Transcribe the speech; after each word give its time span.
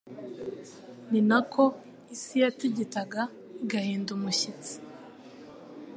ni 1.11 1.21
na 1.29 1.39
ko 1.51 1.63
isi 2.15 2.35
yatigitaga 2.43 3.21
igahinda 3.63 4.09
umushyitsi 4.17 4.73